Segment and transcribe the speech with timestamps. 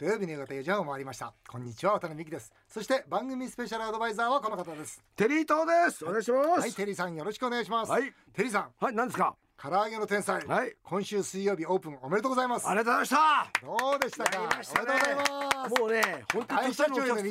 [0.00, 1.34] 土曜日の夕方4時半を回りました。
[1.46, 2.50] こんにちは渡辺美希です。
[2.70, 5.04] そして番組スペシャルアドバイザーはこの方です。
[5.14, 6.06] テリー東です。
[6.06, 6.48] お願いします。
[6.60, 7.92] はいテリーさんよろしくお願いします。
[7.92, 8.10] はい。
[8.32, 8.70] テリーさん。
[8.82, 9.36] はい何ですか？
[9.62, 10.74] 唐揚げの天才、はい。
[10.82, 11.98] 今週水曜日オープン。
[12.00, 12.66] おめでとうございます。
[12.66, 14.30] ありがとうございまどうでしたか？
[14.30, 14.38] ね。
[14.40, 15.80] おめでとうございます。
[15.82, 17.22] もうね本当に社長への道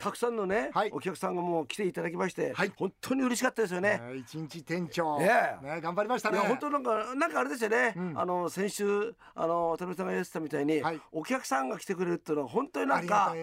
[0.00, 0.90] たくさんのね、はい。
[0.92, 2.72] お客さんがもう来ていただきまして、はい。
[2.74, 5.18] 本当に嬉しかったですよね、ね一日店長。
[5.18, 5.26] ね
[5.62, 6.38] ね頑張りましたね。
[6.38, 8.18] 本当なんかなんかあれですよね、うん。
[8.18, 11.00] あの先週あの渡辺さんが言ってたみたいに、はい。
[11.12, 13.34] お客さんが来てくれるっていうのは本当になんか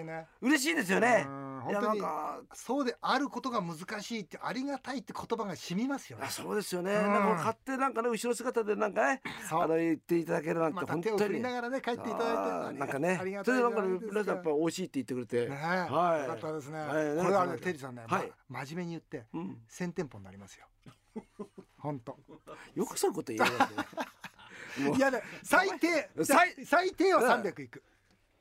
[0.41, 1.26] 嬉しいですよね。
[1.28, 2.02] うんいや本当に。
[2.02, 6.25] なんかそうであることが難しいってありがたいって言葉が染みますよね。
[6.27, 7.13] あそうですよね、うん。
[7.13, 9.21] なんか買ってなんかね後ろ姿でなんかね
[9.52, 13.17] あの言っていただけるなんて本当に、手を振りながらね帰っていただいてなんかね。
[13.21, 16.21] ありがそれでなんかねたいじゃないです皆さんやっぱ美味しいって言ってくれて、ねはい。
[16.21, 16.91] よかったですね、はい。
[16.91, 18.31] これはねテリーさんね、はい。
[18.49, 20.66] ま真面目に言ってうん、1000店舗になりますよ。
[21.77, 22.17] 本当。
[22.75, 24.85] よくそういうこと言えますね。
[24.89, 24.95] もう。
[24.95, 27.83] いやね最低最最低は300いく。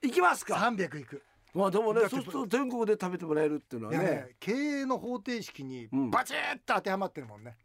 [0.02, 0.54] 行きますか。
[0.56, 1.22] 300いく
[1.56, 3.98] まあでもねそうすると全国で食べてもらえるっていうのはね。
[3.98, 6.10] ね経営の方程式にうん。
[6.10, 7.56] バチッと当てはまってるもんね。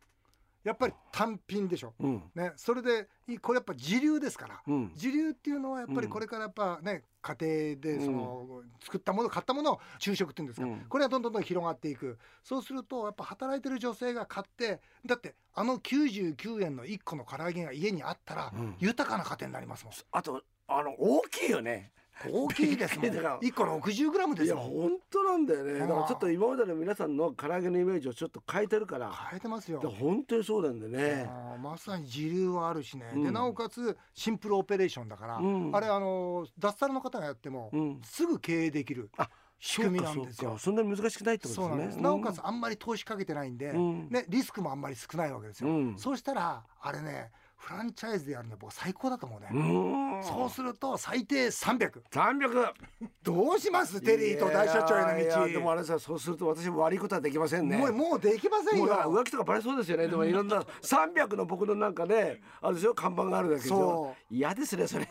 [0.63, 1.93] やっぱり単品でしょ。
[1.99, 2.23] うん。
[2.35, 4.91] ね、それでいこれやっぱ時流ですから、うん。
[4.95, 10.85] 時流っていうのはやっぱりこれからやっぱね家庭でその、作ったもの買ったものを昼食っていうんですか、うん。
[10.87, 12.17] これはどんどんどん広がっていく。
[12.43, 18.75] そうするとやっぱ働いてる女性が買ってだってあの99円の1個の唐揚げが家にあったら、うん。
[18.79, 19.93] 豊かな家庭になりますもん。
[20.11, 21.91] あとあの大きいよね
[22.29, 23.09] 大きいですもん。
[23.15, 25.71] だから1個 60g でいやすもん本当なんだよね。
[25.73, 29.11] うんだからちょっと今までの皆さんの唐揚げのイメージをちょっと変えてるから。
[29.11, 29.79] 変えてますよ。
[29.79, 31.29] 本当にそうなんでね。
[31.61, 33.23] まさに時流はあるしね、うん。
[33.23, 35.75] でなおかつシンプルオペレーションだから、うん。
[35.75, 38.01] あれあの脱サラの方がやっても、うん。
[38.03, 40.57] すぐ経営できるあ仕組みなんですよ。
[40.57, 42.01] そんなに難しくないってことです、ね。
[42.01, 44.09] なおかつあんまり投資かけてないんで、うん。
[44.09, 45.97] ね、リスクもあんまり少ないわけですよ、うん。
[45.97, 47.31] そうしたらあれね
[47.61, 50.23] フランチャイズでやるの僕最高だと思うね、うん。
[50.23, 52.71] そうすると最低300 300
[53.23, 54.01] どうします？
[54.01, 55.47] テリーと大社長への道。
[55.47, 57.77] でもあれさそうすると私も悪いことはできませんね。
[57.77, 58.87] もうもうできませんよ。
[58.87, 60.07] 浮気とかバレそうですよね。
[60.07, 63.77] でもいろんな 300の僕のなんかねあれでしょ看板があるだけでしょ。
[63.77, 65.07] そ嫌ですねそれ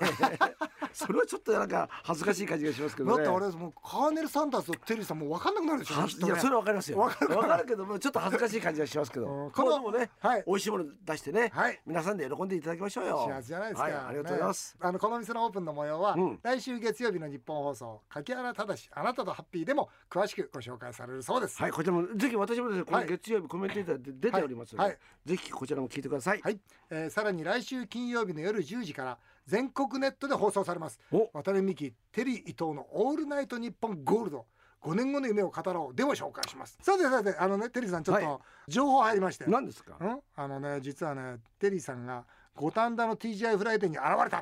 [0.95, 3.25] それはちょっとなんか恥ずかしい感じがしますけどね。
[3.25, 6.03] だってあれもうカーネル・サンダースとテリーさんもう分かんなくなるでしょ。
[6.03, 6.29] ねい。
[6.29, 6.99] やそれはわかりますよ。
[6.99, 9.27] わかるわかるけどもちょっと恥ずかしい感じがしますけど。
[9.27, 9.51] うん。
[9.51, 10.45] このでもね、はい。
[10.47, 13.27] 美味しいもの出してね、はい皆さんで喜んでいただきましょうよ。
[13.29, 16.41] 幸せじゃないですか、はい、ありがとうございます、ねあのこの店のオープンの模様は、うん。
[16.43, 21.61] 来週月曜日の日本放送柿原忠あなたとハッピーでも詳しくご紹介されるそうです。
[21.61, 23.09] はいこちらもぜひ私もですねこのはい。
[23.09, 24.91] 月曜日コメンテーターで出ておりますので、はい。
[24.91, 24.99] はい。
[25.27, 29.19] ぜひこちらも聞いてください、はい、えーさらに来週金曜日の夜10時から
[29.51, 31.01] 全国ネットで放送されます。
[31.11, 31.29] お。
[31.35, 34.47] 渡辺美希テリー伊藤のオールナイトニッポンゴールド。
[34.83, 35.95] 5年後の夢を語ろう。
[35.95, 36.79] でも紹介します。
[36.81, 39.97] さてさてあのねテリーさんちょっはと情報入りまして、何ですか？
[40.01, 40.21] うん？
[40.37, 42.25] あのね実はねテリーさんが
[42.55, 44.39] 五反田の TGI フライデーに現れた。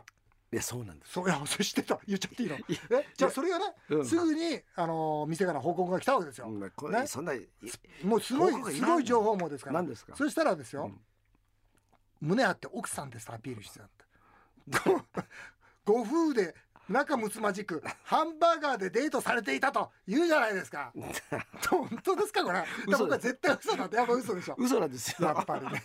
[0.51, 1.13] いやそうなんです。
[1.13, 1.99] そういやそれ知ってた。
[2.07, 2.57] 言っちゃっていいの？
[2.57, 3.07] え？
[3.17, 4.07] じゃあそれがね、うん。
[4.07, 7.07] すぐにあの店から報告が来たわけですよ、うんこれね？
[7.07, 7.41] そんない
[8.05, 9.75] もうすごいすごい情報網ですから。
[9.75, 10.15] 何ですか？
[10.15, 11.01] そしたらですよ、うん。
[12.21, 14.05] 胸あって奥さんですとアピールしてたって
[15.85, 16.55] ごご夫婦で
[16.89, 20.91] 仲睦まじくハンバーガーでデートされていたと言うじゃないですか。
[21.69, 22.65] 本当ですかこれ。
[22.87, 23.97] 僕は絶対嘘だって。
[23.97, 24.55] やっぱ嘘でしょ。
[24.57, 25.29] 嘘なんですよ。
[25.29, 25.83] やっぱりね。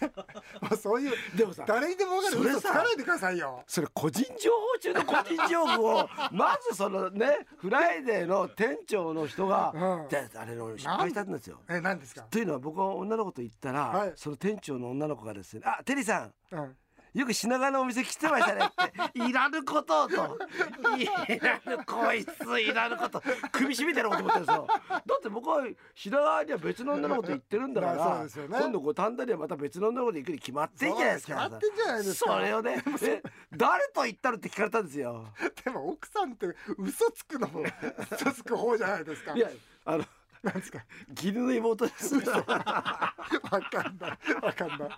[0.62, 2.38] まあそういうでもさ誰にでも分かる。
[2.38, 3.64] それさ嘘つかないでくださいよ。
[3.68, 10.08] それ個人情報中の個人情報を まずそのねフライデーの店長の人が、うん。
[10.08, 11.60] であれの失敗したんですよ。
[11.70, 12.22] え何ですか？
[12.32, 14.14] というのは僕は女の子と言ったら、はい。
[14.16, 16.34] その店長の女の子がですね「あテリーさん。
[16.52, 16.78] うん
[17.14, 20.38] よく品川のお店来てましたね」って「いらぬこと」と
[20.98, 24.68] 「いらぬこいついらぬこと」首絞めてやろうと思ったんですよ。
[24.90, 25.64] だって僕は
[25.94, 28.30] 品川には別の女の子と行ってるんだから、ね。
[28.48, 31.34] 今度五反田にはまた別の女の子で行くに決まってんじゃないですか。
[31.34, 33.22] 決まってんじゃないですかそれをねえ
[33.56, 35.26] 誰と言ったのって聞かれたんですよ。
[35.64, 36.48] でも奥さんって
[36.78, 37.64] 嘘つくのも
[38.12, 39.34] 嘘つく方じゃないですか。
[39.34, 39.50] いや
[39.86, 40.06] あの
[40.44, 40.86] なんですか？
[41.10, 44.12] 義理の妹ですわかんない。
[44.42, 44.90] わかんない。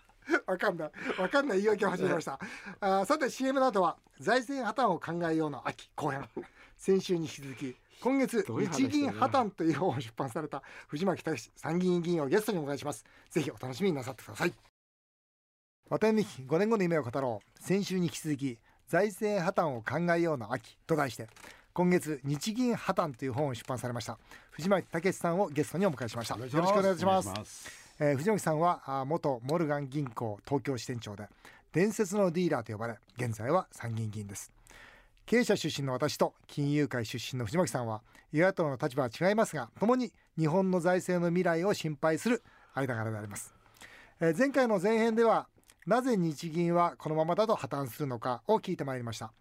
[0.48, 0.92] わかんない。
[1.20, 2.40] わかんない言い訳を始めました。
[2.80, 6.28] あーさて CM の後は財政破綻を考えようの秋後編
[6.78, 13.06] 先週に引き続き今月日銀破綻という本を出版された藤巻武参議院議員をゲストにお迎えします。
[13.30, 14.54] ぜひお楽しみになさってください。
[15.90, 17.64] 渡辺美希5年後の夢を語ろう。
[17.64, 21.28] 先週に引き続き財政破綻を考えようの秋と題して
[21.76, 24.18] 今月日銀破綻という本を出版されました。
[24.52, 26.36] 藤巻武さんをゲストにお迎えしました。
[26.36, 27.70] よろしくお願いします。
[28.00, 31.28] えー藤巻さんは元モルガン銀行東京支店長で
[31.74, 34.54] 伝説のディーラーと呼ばれ現在は参議院議員です。
[35.26, 38.02] 経営者出身の私と金融界出身の藤巻さんは
[38.32, 42.42] 与野党の立場は違いますが共に日本の財政の未来を心配する
[42.74, 43.54] 間柄であります、
[44.22, 45.50] えー前回の前編では
[45.86, 49.34] なぜ日銀はこのままだと破綻するのかを聞いてまいりました。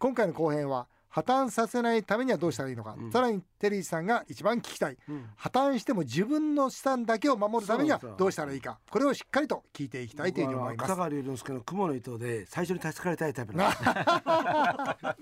[0.00, 3.10] 今回の後編は破綻させないためにはどうしたらいいのか、うん。
[3.10, 4.98] さらにテリーさんが一番聞きたい。
[5.08, 5.24] うん。
[5.34, 8.78] 破綻しても自分の資産だけを守るためにはどうしたらいいか。
[8.90, 10.90] これをしっかりと聞いていきたいというふうに思います。
[10.90, 13.72] 僕は芥川龍之介の雲の糸で最初に助かりたいタイプな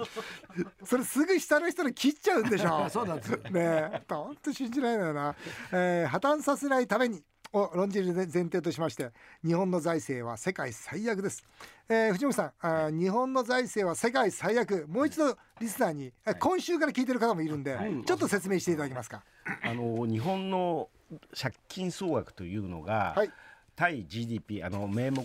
[0.83, 2.87] それすぐ下の人に切っちゃうんでしょ。
[2.91, 3.39] そうなんですよ。
[3.39, 4.03] ねえ。
[4.09, 5.37] 本当信じられないな、
[5.71, 7.23] えー破綻させないために
[7.55, 9.11] を論じる前提としまして
[9.45, 11.45] 日本の財政は世界最悪です、
[11.89, 14.87] えー藤本さんあー日本の財政は世界最悪。
[14.89, 18.05] もう一度リスナーに、えー今週から聞いてる方もいるんで、はい。
[18.05, 19.23] ちょっと説明していただけますか？
[19.63, 20.89] あの日本の
[21.41, 23.31] 借金総額というのが、はい。
[23.77, 25.25] 対 GDP あの名目、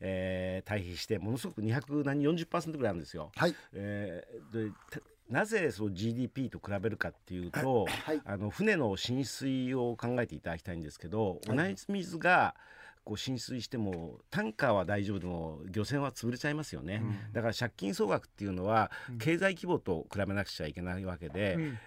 [0.00, 3.30] えー対比してものすごく200何40%ぐらいあるんですよ。
[3.36, 3.54] はい。
[3.74, 8.20] えーでたなぜその GDP と比べるかっていうと、はい。
[8.24, 11.56] あの船の浸水を考えていただきたいんですけど、はい。
[11.56, 12.54] 同じ水が
[13.04, 17.32] こう浸水してもタンカーは大丈夫でも漁船は潰れちゃいますよね、うん。
[17.32, 19.18] だから借金総額っていうのはうん。
[19.18, 21.78] 経済規模と比べなくちゃいけないわけで、うん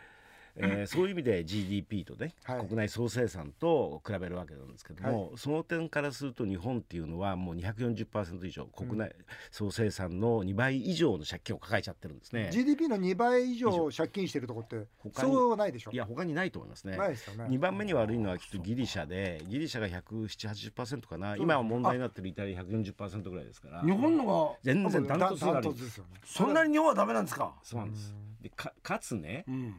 [0.59, 2.65] えーそういう意味で GDP とね、はい。
[2.65, 9.12] 国内総生産と比べるわけなんですけども、その点からすると日本っていうのはもう240%以上国内
[9.51, 12.50] 総生産の2倍以上の借金を抱えちゃってるんですね。
[12.51, 15.92] GDP の2倍以上借金してるとこってそうはないでしょ？
[15.92, 16.98] いや他にないと思いますね。
[16.98, 17.45] ないですよね。
[17.50, 21.36] 2番目に悪いのはきっとギリシャでギリシャが170%かな。
[21.38, 23.81] 今は問題になってるイタリア140%ぐらいですから。
[23.81, 26.19] 日本のが全然ダントツですよね。
[26.25, 27.54] そんなに日本はダメなんですか？
[27.63, 28.13] そうなんです。
[28.42, 29.75] でかかつねうん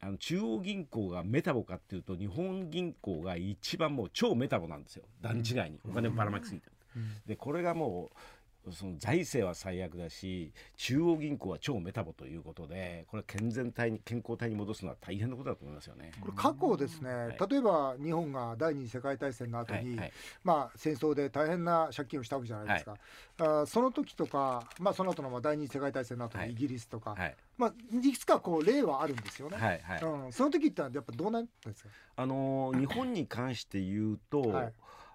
[0.00, 5.04] あの中央銀行がメタボかっていうと日本銀行が一番もう超メタボなんですよ。
[5.20, 5.78] 段違いに。
[5.88, 7.04] お金をばらまきすぎて、うん。
[7.26, 8.16] でこれがもう
[8.70, 16.12] その財政は最悪だし中央銀行は超メタボということでこれ健全体に健康体に戻すのは大変なことだと思いますよね。
[16.20, 17.50] これ過去ですね、い。
[17.50, 20.12] 例えば日本が第二次世界大戦の後に、はいはい。
[20.44, 22.96] まあ、戦争で大変な借金をしたわけじゃないですか、
[23.38, 26.48] あーその時とか、まあ、その後のまあ第二次世界大戦の後はい。
[26.48, 27.36] にイギリスとか、はい。
[27.56, 29.56] まあ、いくつかこう例はあるんですよね。
[29.56, 30.02] はいはい。
[30.02, 34.72] うん、その時ってやっぱどうなったんですか、あのー日本に関して言うと、はい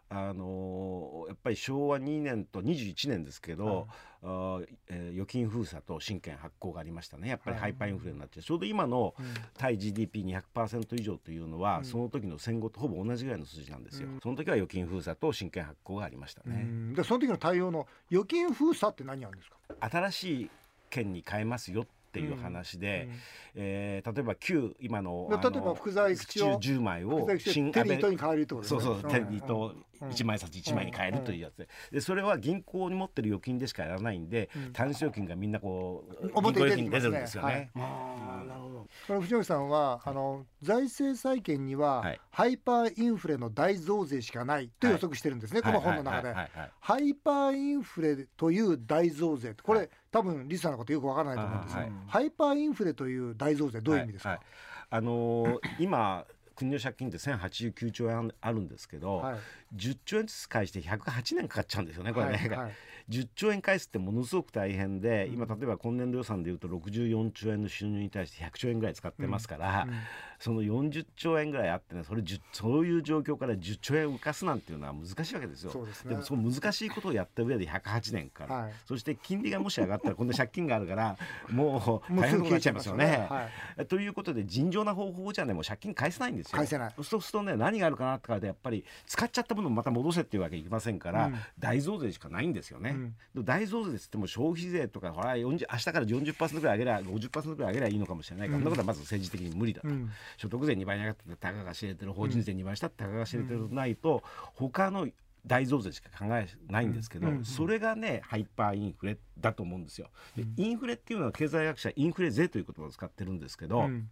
[0.09, 3.87] あのーやっぱり昭和2年と21年ですけど、
[4.21, 7.29] あーえー預金封鎖と新券発行がありましたね。
[7.29, 7.61] やっぱりはい。
[7.61, 9.25] ハイパーインフレになってちょうど今のうん。
[9.57, 11.85] 対 GDP200% 以上というのは、うん。
[11.85, 14.19] その時の戦後とほぼ同じぐらいの数字なんですよ、うん。
[14.21, 16.93] その時は預金封鎖と新券発行がありましたうね、ん。
[16.93, 20.49] でその時の対応の預金封鎖って何なんですか、新しい
[20.89, 23.19] 券に変えますよっていう話で、うん。
[23.55, 30.11] えー例えば旧今ので例えば福沢諭吉を10枚を新テリーとに変えるってことですそうそう、テリーんとうん。
[30.11, 31.67] 一枚札一枚に変えるというやつで。
[31.91, 34.73] でそれは銀行に持ってる預金でしかやらないんで、うん。
[34.73, 37.71] 単身預金がみんなこう表銀行預金に出てるんですよね。
[37.75, 38.87] ああなるほど。
[39.07, 42.19] これ藤森さんはあの財政再建には、はい。
[42.31, 46.33] ハイパーインフレの大増税しかないと予測してるんですね、この本の中で。
[46.79, 49.89] ハイパーインフレという大増税これ、はい。
[50.15, 54.45] 多分リスナーのことよくわからないと思うんですが、はいハイパーインフレという大増税どういう意味ですか、はいはい。
[54.91, 56.25] あのー今
[56.55, 59.39] 国の借金って1089兆円あるんですけど、はい
[59.75, 62.71] 10兆円ずつ返して108年かかっちゃうんですよねこれね、はいはい。
[63.09, 69.93] 10兆円返すってものすごく大変で、今例えば今年度予算でいうと64兆円の収入に対して100兆円ぐらい使ってますから、うん。
[70.39, 75.85] その40兆円ぐらいあってねそれ10そういう状況から10兆円浮かすなんていうのは難しいわけですよ。
[75.85, 76.15] ですね。
[76.15, 78.73] もその難しいことをやった上で108年から、はい。
[78.85, 81.17] そして金利がもし上がったら今度借金があるから
[81.49, 83.27] もう大変なことになっちゃいますよね。
[83.29, 83.49] は
[83.79, 83.85] い。
[83.85, 86.57] ということで尋常な方法じゃねもう借金返せないんですよ。
[86.57, 86.93] 返せない。
[87.03, 91.35] そうするとね何があるかなってからやっぱり使っちゃった分もまた戻せっていうわけいきませんから、うん。
[91.59, 92.95] 大増税しかないんですよね。
[93.35, 93.45] うん。
[93.45, 98.63] 大増税ですっても消費税とかほら40明日から40%ぐらい上げりゃ50%ぐらい上げりゃいいのかもしれないから、うん。
[98.63, 99.87] そんなことはまず政治的に無理だと。
[99.87, 100.09] うん。
[100.37, 105.07] 所得税2倍に上がってたかが知れてる法人税2倍したってたかが知れてるないと、他の
[105.45, 107.37] 大増税しか考えないんですけど、うん。
[107.37, 110.09] うんそれがねハイパーインフレだと思うんですよ。
[110.35, 114.09] でインフレっていうのは経済学者インフレ税という言葉を使ってるんですけど、うん。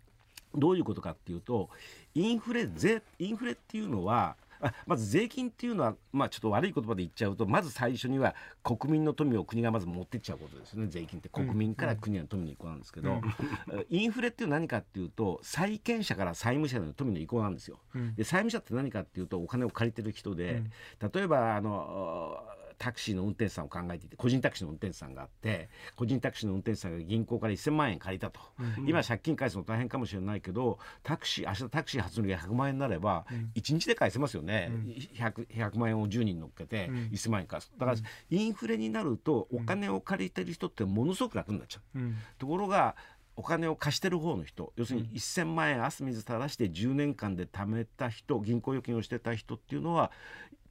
[0.55, 1.71] どういうことかっていうと
[2.13, 4.42] インフレ税インフレっていうのはあ
[4.85, 10.87] まず税金っていうのは、まあ、ちょっと悪い言葉で言っちゃうとまず最初には国民の富を国がまず持ってっちゃうことですよね。
[10.87, 13.21] 税金って国民から国への富の移行なんですけど、
[13.89, 17.79] インフレっていうのは何かっていうと債権者から債務者への富の移行なんですよ。
[17.95, 18.15] うん。
[18.15, 20.63] で債務者って何かっていうとお金を借りてる人で、
[21.13, 22.41] 例えばあの
[22.77, 28.39] タクシーの運転手さんを考えていて個人タクシーの運転手さんがあって個人タクシーの運転手さんが銀行から1,000万円借りたと、
[28.85, 33.25] 今借金返すの大変かもしれないけどタクシー明日タクシー初乗りが100万円になれば
[33.55, 34.71] 1日で返せますよね、
[35.15, 36.95] 100, 100万円を10人乗っけてうん。
[37.11, 37.71] 1,000万円返す。
[37.77, 37.97] だから
[38.29, 41.99] インフレになるとお金を借りてる人ってものすごく楽になっちゃう。
[41.99, 42.15] うん。
[42.37, 42.95] ところが
[43.35, 50.11] お金を貸してる方の人要するに1,000万円汗水垂らして10年間で貯めた人銀行預金をしてた人っていうのは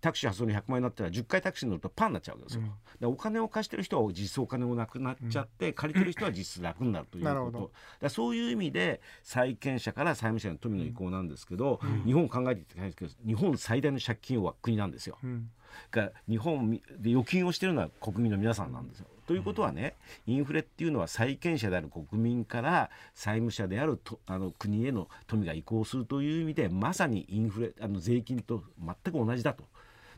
[0.02, 2.62] タクシー発送に100万円になったら10回タクシーに乗るとパンになっちゃうわけですよ、
[3.00, 3.08] うん。
[3.08, 7.70] お金を貸してる人は実質お金もなくなっちゃって、借りてる人は実質楽になるということ。
[8.00, 15.18] だそういう意味で債権者から債務者への富の移行なんですけど、日本を考えていただきたいんですけど日本最大の借金王は国なんですよ。
[15.22, 15.50] うん。
[15.90, 19.06] が日本で預金をしているのは国民の皆さんなんですよ。
[19.26, 19.94] ということはね
[20.26, 29.64] インフレっていうのは債権者である国民から債務者であるとあの国への富が移行するという意味でまさにインフレあの税金と全く同じだと。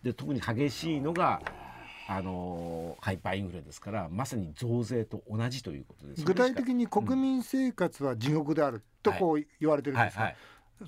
[0.05, 1.41] で特に激しいのが
[2.07, 6.25] あのハイパーインフレですからまさに増税と同じということです。
[6.25, 10.37] 具体的に国民生活は地獄であるとこう言われてるんですか、はいはい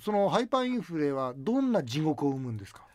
[0.02, 2.85] そのハイパーインフレはどんな地獄を生むんですか？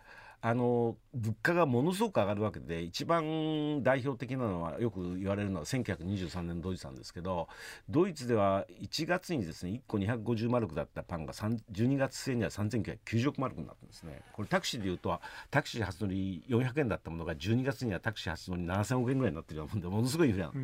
[0.44, 7.48] あの物価がものすごく上がるわけで一番代表的なのはよく言われるのは1923年のドイツなんですけど
[7.90, 14.22] ドイツでは1月にですね1個250マルクだったパンが3 12月末には3990マルクになったんですね。
[14.34, 15.20] これタクシーでいうと
[15.52, 20.60] タクシー初乗り400円だったものが12月にはタクシー初乗り7000億円ぐらいになってるようなもんでものすごいインフレなの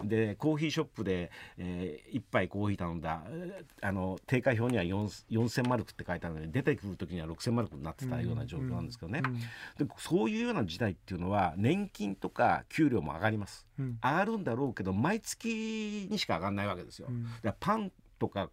[0.00, 0.08] うん。
[0.08, 13.66] でコーヒーショップで、え1杯コーヒー頼んだえーあの定価表には4 4000マルクって書いてあるのに出てくる時には6000マルクになってたような状況なんですけどね、でそういうような時代っていうのは年金とか給料も上がります。
[13.78, 13.98] うん。
[14.02, 17.26] 上がるんだろうけど毎月にしか上がらないわけですよ、うん。
[17.60, 18.50] パンとか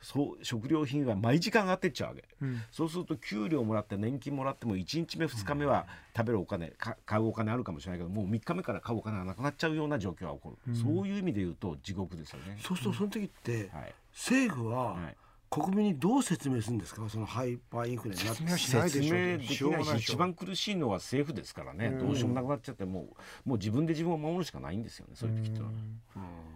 [0.00, 2.24] そう食料品は毎時間上がってっちゃうわけ。
[2.40, 2.62] うん。
[2.70, 10.76] そうすると給料もらって年金もらっても1日目2日目は食べるお金か買うお金あるかもしれないけどもう3日目から買うお金がなくなっちゃうような状況が起こる、うん。
[10.76, 12.58] そういう意味で言うと地獄ですよね。
[12.60, 13.94] そうするとその時ってはい。
[14.12, 15.16] 政府ははい
[15.48, 17.08] 国民にどう説明するんですか？
[17.08, 21.98] そのハイパーインフレになって説明しないでしょ説明できないし一番苦しいのは政府ですからね、うん。
[21.98, 23.08] どうしようもなくなっちゃっても
[23.46, 25.72] うもう自分で自分を守るしかないんですよねそういう時ってのは。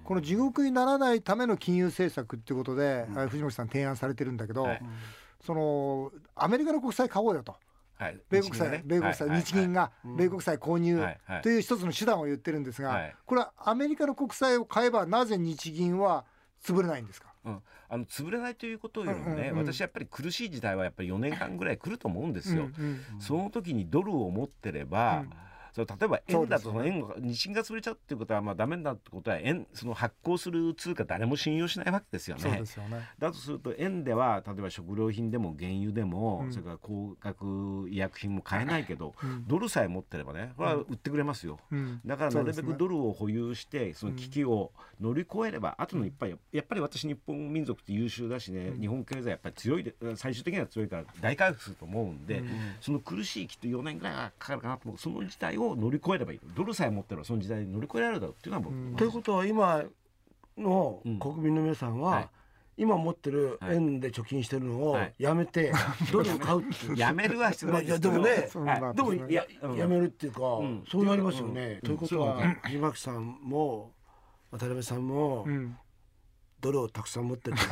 [0.05, 4.83] この地獄にならないための金融政策っていうことで、あ藤本さん提案されてるんだけど、はい。
[5.45, 7.55] そのアメリカの国債買おうよと。
[7.97, 8.83] はい、米国債、日銀がね。
[8.87, 9.41] 米国債、はい。
[9.43, 10.17] 日銀がうん。
[10.17, 11.07] 米国債購入
[11.43, 13.15] という一つの手段を言ってるんですが、はい。
[13.27, 16.25] これはアメリカの国債を買えばなぜ日銀は
[16.65, 17.30] 潰れないんですか？
[17.45, 22.71] うん、あの潰れないということよりもね、うんうんうん私やっぱり苦しい時代はやっぱり4年間ぐらい来ると思うんですよ。
[22.79, 23.21] うんうん。
[23.21, 25.31] その時にドルを持ってれば、うん
[25.73, 26.97] そう例えば円だとそうですよね。
[26.97, 32.63] 円が日銀が潰れちゃうっていうことはまあダメだってことは円その発行する通貨誰も信用しないわけですよね。
[32.79, 33.09] よね。
[33.19, 36.53] だとすると円では例えば食料品でも原油でも、うん。
[36.53, 39.45] それから高額医薬品も買えないけど、うん。
[39.47, 41.59] ドルさえ持ってればねこれは売ってくれますよ。
[41.71, 42.01] うん。
[42.05, 52.49] だからなるべくドルを保有してその危機を乗り越えれば、後のいっぱいやっぱり私日本民族って優秀だしね、日本経済やっぱり強いで最終的には強いから大回復すると思うんで、うん。
[52.81, 54.99] その苦しいきっと4年ぐらいはかかるかなと思う。
[54.99, 56.41] その時代を乗り越えればいい。
[56.57, 58.97] ドルさえ持ってればその時代に乗り越えられるだろうっていうのは僕、うん。
[58.97, 59.85] ということは今
[60.59, 61.19] のうん。
[61.19, 62.29] 国民の皆さんは、はい。
[62.77, 65.15] 今持ってるはい円で貯金してるのをはい。
[65.19, 65.73] やめて、
[66.13, 66.97] ドルを買うっていう。
[66.97, 68.13] やめるは必要ないですけど。
[68.13, 69.77] まあいやでもねでもいや、うん。
[69.77, 70.85] やめるっていうか、ん。
[70.91, 71.75] そうなりますよね。
[71.75, 71.81] うん。
[71.81, 73.93] ということは、うん藤巻さんも
[74.51, 75.77] 渡辺さんもうん
[76.61, 77.57] ドルをたくさん持ってる。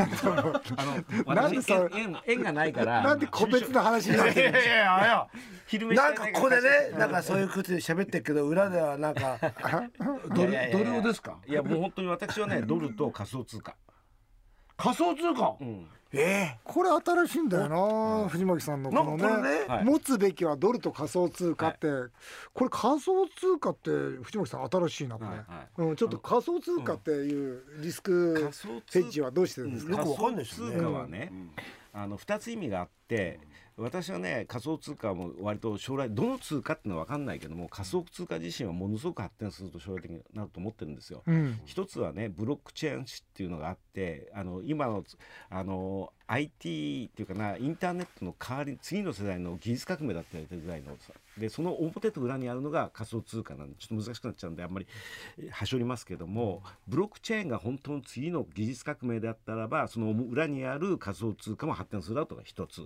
[0.76, 4.74] あの私なんでそう円円がないからなんで個別の話になってるんですか。
[4.74, 5.26] やいや
[5.66, 6.68] 昼飯なんかここでね、
[6.98, 9.38] なんかそういうことで喋ってるけど裏ではなんか
[10.34, 11.38] ドルドルですか？
[11.46, 13.74] いやもう本当に私はねドルと仮想通貨、
[14.78, 15.56] 仮想通貨。
[15.60, 15.86] うん。
[16.10, 17.68] えこれ新しいんだよ
[18.22, 19.84] な、藤巻さんのえこのね。
[19.84, 21.88] 持つべきはドルと仮想通貨って、
[22.54, 23.90] これ仮想通貨って
[24.22, 25.44] 藤巻さん新しいなこれ、はいは
[25.86, 25.88] い。
[25.90, 30.72] うん、ちょっと仮想通貨っていうリスクヘ通ッジはどうしてるんですか、よくわかんないですよね。
[30.72, 31.32] 仮想通貨はね、
[31.92, 33.40] あの2つ意味があって
[33.78, 41.22] 私はね仮想通貨も割と将来どの通貨っていうのは分かんないけども仮想通貨自身はものすごく発展すると将来的になると思ってるんですよ。
[41.26, 45.04] うん一つはねブロックチェーン誌っていうのがあってあの今の
[45.50, 50.96] あの IT っていうかなインターネットの代わり次の世代の技術革命だって言われてるぐらいの
[51.38, 54.86] でその表と裏にあるのが仮想通貨なんでちょっと難しくなっちゃうんであんまり
[55.38, 62.82] えはしょりますけどもブロックチェーンが本当の次の技術革命であったらばその裏にある仮想通貨も発展するだとか一つ。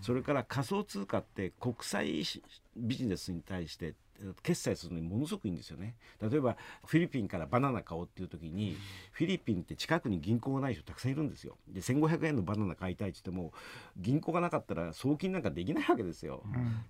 [0.00, 2.22] それから仮想通貨って国際
[2.76, 3.94] ビジネスに対して
[4.42, 5.96] 決済するのにものすごくいいんですよね。
[6.20, 8.76] 例えばフィリピンからバナナ買おうっていう時に
[9.10, 11.56] フィリピンって近くに銀行がない人たくさんいるんですよ。
[11.68, 13.52] で1500円のバナナ買いたいって言っても
[13.96, 16.42] 銀行がなかったら送金なんかできないわけですよ、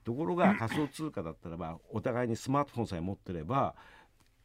[0.04, 3.74] ところが仮想通貨だったらばお互いにスマートフォンさえ持ってれば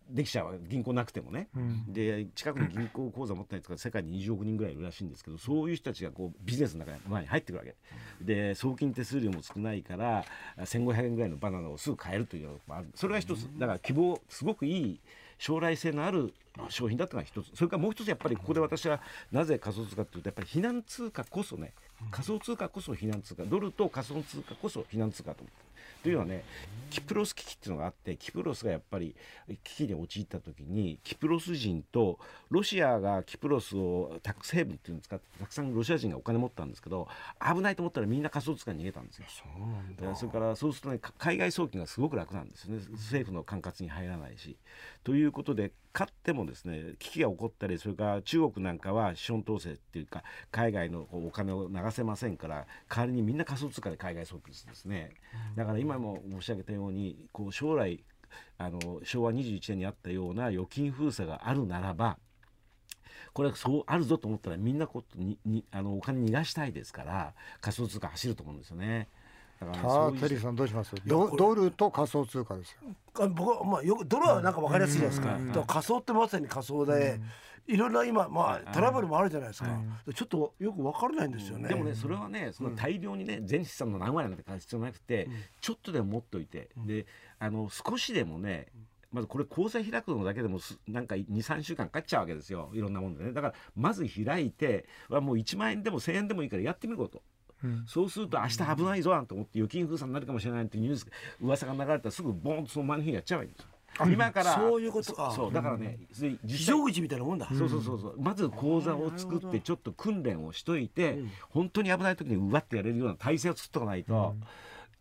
[0.10, 1.94] できちゃう銀行なくてもね、うん。
[1.94, 7.76] で近くに銀行口座持ってない人が世界に20億人ぐらいいるらしいんですけどそういう人たちがこうビジネスの中に前に入ってくるわけ。
[8.22, 10.26] で送金手数料も少ないから
[10.58, 12.90] 1500円ぐらいのバナナをすぐ買えるというのがある。
[12.96, 15.00] それが一つだから希望すごくいい
[15.38, 16.34] 将来性のある
[16.70, 17.52] 商品だったのが一つ。
[17.54, 21.74] それからもう一つやっぱりここで私はなぜ仮想通貨っていうとやっぱり避難通貨こそね
[22.12, 25.68] 仮想通貨こそ避難通貨ドルと仮想通貨こそ避難通貨と思って
[26.04, 26.44] というのはね
[26.90, 29.16] キプロス危機っていうのがあってキプロスがやっぱり
[29.64, 37.08] 危機に陥った時にキプロス人とロシアがキプロスをタックスヘイブンっていうのを使ってたくさんロシア人がお金持ったんですけど
[37.42, 39.26] 危ないと思ったらみんな仮想通貨に逃げたんですよ。
[39.28, 44.58] そうなんだそれからそうするとねか海外送金がすごく楽なんですよね政府の管轄に入らないし。
[45.04, 55.10] ということで勝ってもですね危機が起こったりそれから中国なんかは資本統制っていうか海外のお金を流せませんから代わりにみんな仮想通貨で海外送金するんですね。
[55.56, 58.04] だから今も申し上げたようにこう将来
[58.60, 62.20] あの昭和21年にあったような預金封鎖があるならば
[63.34, 69.10] これそうあるぞと思ったらみんなこうににあのお金逃がしたいですから仮想通貨走ると思うんですよね。
[69.60, 70.96] だからさあテリーさんどうします？
[70.96, 72.78] やドドルと仮想通貨ですよ。
[73.20, 75.36] あ僕はまあよくドルはなんかわかりやすいじゃないですか。
[75.36, 77.20] うんだから仮想ってまさに仮想で、
[77.68, 79.70] いろんな今まあトラブルもあるじゃないですか。
[80.14, 81.70] ちょっとよくわからないんですよね。
[81.70, 85.28] でもねそれはねその大量にね全資産の何割なんて必要なくて、
[85.60, 87.08] ちょっとでも持っといて、で
[87.40, 88.68] あの少しでもね
[89.12, 92.70] まずこれ口座開くのだけでもすなんか23週間かかっちゃうわけですよ。
[92.74, 93.32] いろんなもんでね。
[93.32, 97.24] だからまず開いてはもう1万円でも1,000円でもいいからやってみること。
[97.64, 97.84] うん。
[97.88, 101.08] そうすると明日危ないぞなんて思って預金封鎖になるかもしれないってニュース
[101.42, 103.68] 噂が流れたらすぐボーンとその前の日にやっちゃえばいいんですよ。
[104.06, 105.32] 今からそういうことか。
[105.32, 107.48] そそうだからね、それ実非際常口みたいなもんだ。
[107.50, 108.22] そうそうそうそう。
[108.22, 111.18] まず講座を作ってちょっと訓練をしといて、
[111.50, 114.36] 本当に危ない時にうわってやれるような体制を作っとかないと、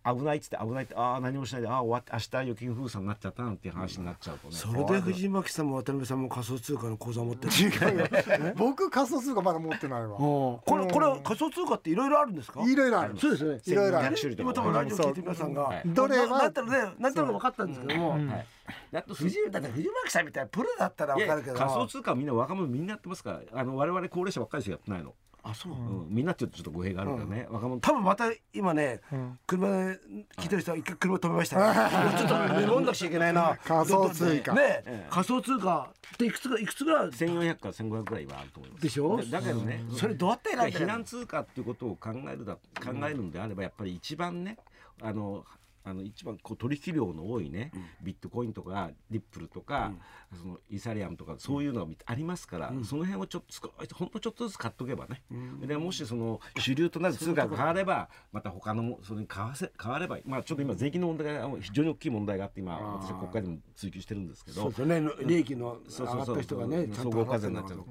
[0.06, 4.54] 危ないっつって危ないってああ何もしないでああ終わって明日預金封鎖になっちゃったなんていう話になっちゃうとね。
[4.54, 7.52] それで藤巻さんも渡辺さんも仮想通貨の口座持ってる。
[8.56, 10.16] 僕仮想通貨まだ持ってないわ。
[10.18, 12.62] これこれは仮想通貨っていろいろあるんですか？
[12.62, 13.60] いろいろあるそうですね。
[13.66, 14.16] いろいろある。
[14.16, 16.26] 1200種類と今多か分ラジオ聞いて皆さんが、はいどれは？
[16.26, 18.46] ななんとなくねなんとなく分かったんですけども、はい。
[18.92, 21.56] だと藤だって藤巻さんみたいなプロだったら分かるけど。
[21.56, 23.40] 仮想通貨はみんな若者みんなやってますから。
[23.52, 25.14] あの我々高齢者ばっかりしかやってないの、
[25.48, 26.08] あそう、うん。
[26.10, 27.80] みんなって言うとちょっと語弊があるからね、若者。
[27.80, 29.38] 多分また今ね、ん。
[29.46, 30.00] 車で
[30.38, 33.56] 聞いてる人は一回車止めましたから、ちょっとメモんなくちゃいけないな。
[33.64, 34.54] 仮想通貨。
[34.54, 34.82] ね、え。
[34.86, 38.82] え仮想通貨っていくつぐらいいくつぐらい？1400から1500ぐらいはあると思います。
[38.82, 39.16] でしょ？
[39.30, 42.60] だけどね、それどうやって選んで避難通貨っていうことを考えるだ考
[43.06, 44.56] えるんであればやっぱり一番ね
[45.02, 45.44] あの
[45.86, 47.70] あの一番こう取引量の多いね、
[48.02, 49.92] ビットコインとかリップルとか、
[50.34, 55.22] そのイーサリアムとかそういうのがありますから、その辺をちょっと少しほんとちょっとずつ買っとけばね、
[55.64, 64.62] でもしその主流となる通貨が変わればまた他のもそれに変わせ変わればまあちょっと今税金の問題が非常に大きい問題があって今私は国会でも追及してるんですけど。
[64.62, 65.10] そうですよね。
[65.25, 67.84] 利益の上がった人がねちゃんと税になっちゃう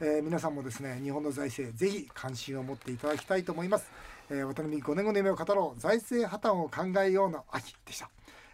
[0.00, 3.90] えー皆さんもですね日本の財政ぜひ関心を持っていただきたいと思います、
[4.32, 8.08] えー、渡辺美5年後の夢を語ろう財政破綻を考えようの秋でした、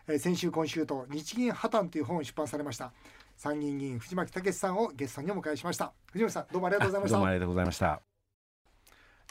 [0.08, 2.92] えー先週今週と日銀破綻という本を出版されました。
[3.36, 5.92] 参議院議員藤巻武さんをゲストにお迎えしました。
[6.12, 7.16] 藤巻さんどうもありがとうございました。
[7.16, 8.00] どうもありがとうございました。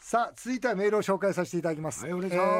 [0.01, 2.05] さあ続いてはメールを紹介させていただきます、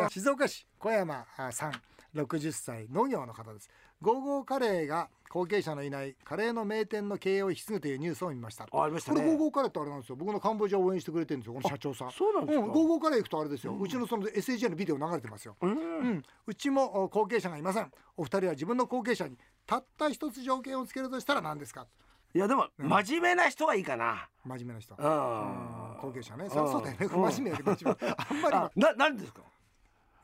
[0.09, 1.73] 静岡市小山あさん
[2.15, 3.69] 60歳農業の方です
[4.01, 8.67] ゴーゴーカレーが後継者のいないカレーの名店の経営を引き継ぐというニュースを見ました。
[8.71, 9.19] あありましたね。
[9.19, 10.15] これゴーゴーカレーってあれなんですよ。
[10.15, 11.53] 僕のカンボジアを応援してくれてるんですよ。
[11.53, 12.11] この社長さん。
[12.11, 12.65] そうなんですか？
[12.65, 15.71] うん、ゴーゴーカレー行くとあれですよ、うちのその SAJ のビデオ流れてますよ、うん。
[15.71, 17.91] うん、うちもお後継者がいません。
[18.15, 21.87] お二人は自分の後継者にたった一つ条件をつけるとしたら何ですか？
[22.33, 24.29] いやでも真面目な人がいいかな。
[24.45, 25.05] 真面目な人、うん。
[25.05, 25.97] うん。
[26.01, 26.49] 後継者ね。
[26.49, 27.07] そうだよね。
[27.07, 27.97] 真面目だけど一番
[28.29, 29.41] あんまりあな何ですか？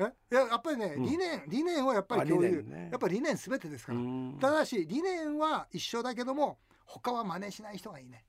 [0.02, 0.36] え？
[0.36, 2.90] いややっぱりね、理念理念をやっぱり共有、ね。
[2.92, 4.38] やっぱり理念すべてですから、うん。
[4.40, 8.26] ただし理念は一緒だけども他は真似しない人がいいね。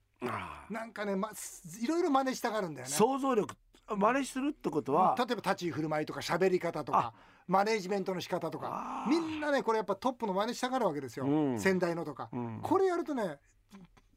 [0.71, 1.31] なんかね、ま、
[1.83, 2.93] いろいろ真似したがるんだよね。
[2.93, 3.55] 想像力
[3.89, 7.13] 真似するってことは例えば立ち居振る舞いとか喋り方とか
[7.49, 9.05] マネージメントの仕方とか。
[9.09, 11.59] みんなねこれやっぱトップの真似したがるわけですよ、うん。
[11.59, 12.61] 先代のとか、うん。
[12.63, 13.39] これやるとね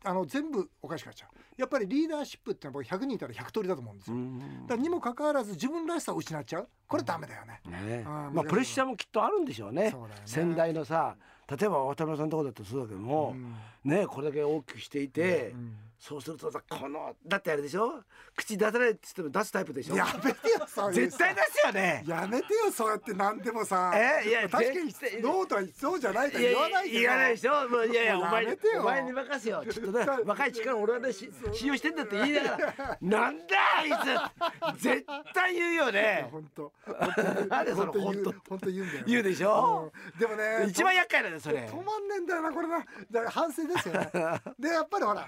[0.06, 1.30] あの全部おかしくなっちゃう。
[1.58, 6.68] やっぱりリーダーシップってのは僕100人いたら100通りだと思うんですよ、うんだにもかかわらず自分らしさを失っちゃう。
[6.88, 8.04] これダメだよね、ね。
[8.06, 9.91] あーまあプレッシャーもきっとあるんでしょうね。
[9.91, 9.96] ね。
[10.26, 11.15] 先代のさ
[11.50, 13.91] 例えば渡辺さんのところだとそうだけども、うん。
[13.91, 18.04] ねこれだけ大きくしていて、うんそうするとさこのだってあれでしょ？
[18.36, 19.96] 口出さないって言っても出すタイプでしょ？
[19.96, 22.04] やめてよそういう絶対出すよね。
[22.06, 23.92] やめてよそうやって何でもさ。
[23.96, 24.28] え？
[24.28, 24.78] いや確かに
[25.22, 29.64] ノーとはそうじゃないとは言わないけど言わないでしょもういやいやお前にお前に任せよ。
[29.70, 33.44] ちょっとね若い力俺はねし信用してんだって言いながらなんだ
[33.80, 34.84] あいつ！
[34.84, 36.28] 絶対言うよね。
[36.32, 36.74] 本当。
[37.50, 38.34] なんでその本当？
[38.50, 39.92] 本当言うんだよ言うでしょ？
[40.14, 40.20] うん。
[40.20, 41.68] でもね一番厄介なんそれ。
[41.68, 42.80] 止まんねえんだよなこれな。
[42.80, 44.12] だから反省ですよね。
[44.60, 45.28] でやっぱりほら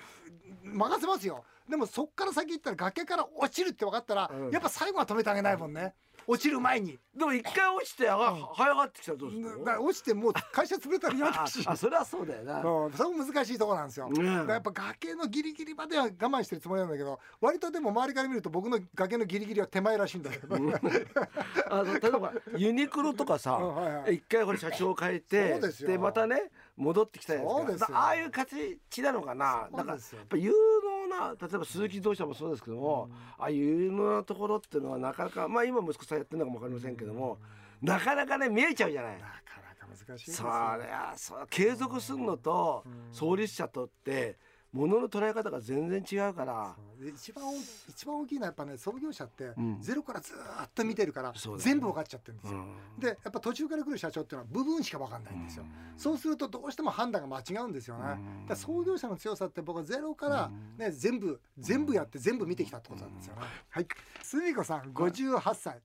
[0.73, 1.43] 任せますよ。
[1.69, 4.51] でもそっから先行ったら崖から落ちるって分かったら、うん。
[4.51, 5.93] やっぱ最後は止めてあげないもんね
[6.27, 6.99] 落ちる前に。
[7.15, 8.41] でも一回落ちて上が、うん。
[8.53, 9.83] 早がってきたらどうするの？
[9.83, 11.63] 落ちてもう会社潰れたら嫌だし。
[11.75, 12.61] それはそうだよな。
[12.61, 14.25] そうそこ難しいところなんですよ、うん。
[14.25, 20.55] やっぱ崖のギリギリまでは我慢してるつもりなんだけど割とでも周りから見ると僕の崖のギリギリは手前らしいんだけど、
[21.71, 24.15] あの例えばユニクロとかさうんはいはい。
[24.15, 27.85] 一回これ社長を変えてでまたね戻ってきたじゃないですか。
[27.85, 27.95] そうですよ。
[27.95, 29.69] だああいう形なのかな。
[29.71, 37.39] だからやっぱ有能な例えば鈴木自動車もそうですけども、ああいう有能なところっていうのはなかなかまあ今息子さんやってるのかもわかりませんけども、
[37.81, 39.13] なかなかね見えちゃうじゃない。
[39.13, 39.19] な。
[39.19, 43.13] かなか難しいですそよりゃそう継続するのとうん。
[43.13, 44.37] 創立者とって
[44.77, 46.75] 物の捉え方が全然違うから。
[47.15, 47.57] 一番大
[47.89, 49.77] 一番大きいのはやっぱね創業者ってうん。
[49.81, 52.99] ゼロからずーっと見てるから、全部分かっちゃってるんですよ、うん。
[52.99, 58.03] でやっぱ途中から来る社長っていうのは部分しか分かんないんですよ、そうするとどうしても判断が間違うんですよね、
[58.41, 58.47] うん。
[58.47, 60.77] だ創業者の強さって僕はゼロから、うん。
[60.77, 63.87] ね、全部全部やって全部見てきたってことなんですよね、はい。
[64.23, 65.79] すみこさん58歳、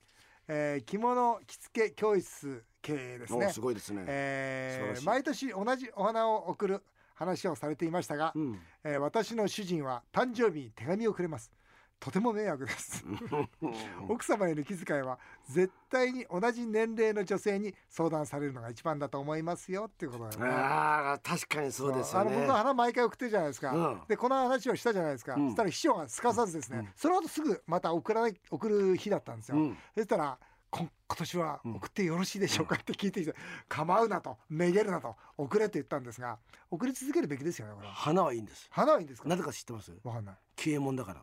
[0.48, 3.46] えー着物着付け教室経営ですね。
[3.46, 4.04] おすごいですね。
[4.06, 6.82] えー毎年同じお花を贈る
[7.14, 8.60] 話をされていましたが、うん。
[8.84, 11.50] えー私の主人は誕生日に手紙をくれます。
[12.02, 13.04] とても迷惑です。
[14.10, 19.84] 奥様への気遣いは絶対に同じ年齢の女性に相談されるのが一番だと思いますよ。
[19.84, 20.58] っていうことだよね。
[20.58, 22.30] ああ確かにそうですよね。
[22.30, 24.02] あの僕は花毎回送ってるじゃないですか、うん。
[24.08, 25.46] でこの話をしたじゃないですか、うん。
[25.46, 26.88] そしたら秘書がすかさずですね、うん。
[26.96, 29.78] その後すぐまた送らない送る日だったんですよ、うん。
[29.94, 30.36] そしたら
[30.74, 33.34] 今年は送ってよろしいでしょうかって聞いてきて、
[33.68, 36.38] 構うなとめげるなと送れって言ったんですが
[36.70, 38.68] 送り続けるべきですよねこれは花はいいんです。
[38.70, 39.28] 花はいいんですか？
[39.28, 39.92] なぜか知ってます？
[40.02, 41.20] わかんない消え物だから。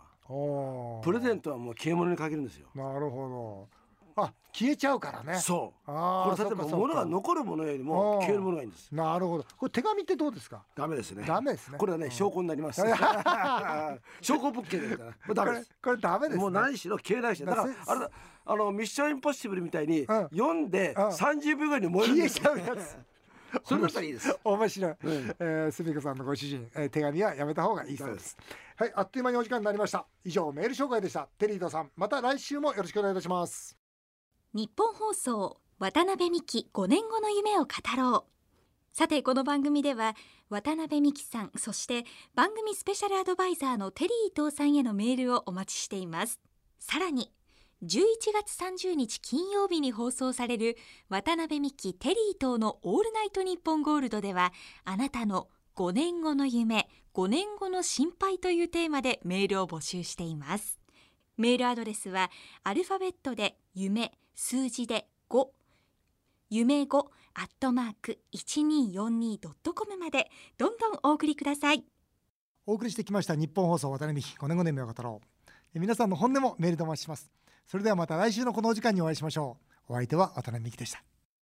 [1.04, 2.68] プレゼントはもう消え物にかけるんですよ。
[2.76, 3.79] なるほど
[4.24, 5.38] あ消えちゃうからね。
[5.40, 5.82] そう。
[5.92, 8.94] あこれ例えば物が残るものよりも消えるものがいいんです。
[8.94, 9.46] なるほど。
[9.58, 10.64] これ手紙ってどうですか？
[10.76, 11.24] ダメですね。
[11.26, 11.78] ダメですね。
[11.78, 12.82] これはねうん証拠になります。
[14.22, 15.12] 証拠物件ですから。
[15.24, 15.72] これダメです。
[15.84, 16.42] これダメですね。
[16.42, 18.12] もう何しろ消えないし、だからあれだ
[18.46, 20.08] あのミッションインポッシブルみたいにうん。
[20.32, 21.08] 読んでうん。
[21.10, 22.98] 30秒ぐらいに燃えるん消えちゃうやつ。
[23.66, 24.40] それだったらいいです。
[24.44, 25.36] 面白い、うん。
[25.40, 28.38] えー、すみこさんのご主人、えー手紙はやめた方がいいそうです。
[28.76, 30.06] はいあっという間にお時間になりました。
[30.24, 31.28] 以上メール紹介でした。
[31.38, 33.79] テリートさんまた来週もよろしくお願いいたします
[34.52, 38.98] 日本放送渡辺美希5年後の夢を語ろう。
[38.98, 40.16] さてこの番組では
[40.50, 46.40] 渡辺美希さんそして番組スペシャルアドバイザーのテリー伊藤さんへのメールをお待ちしています。
[46.80, 47.32] さらに
[47.84, 48.02] 11
[48.34, 50.78] 月30日金曜日に放送される
[51.10, 54.52] 渡辺美希テリー伊藤のオールナイトニッポンゴールドでは
[54.84, 60.80] あなたの5年後の夢5年後の心配というテーマでメールを募集しています。
[61.38, 62.32] メールアドレスは
[62.64, 65.48] アルファベットで夢数字で5
[66.50, 66.98] 夢5
[67.34, 68.20] アットマーク。
[68.34, 70.32] 1242.com まで。
[70.58, 71.84] どんどんお送りください。
[72.66, 73.36] お送りしてきました。
[73.36, 74.38] 日本放送渡辺美希。
[74.38, 75.52] 5年後の夢を語ろう。
[75.76, 77.30] え皆さんの本音もメールでお待ちします。
[77.68, 79.58] それではまた来週のこのお時間にお会いしましょ
[79.90, 79.94] う。
[79.94, 81.04] お相手は渡辺美希でした。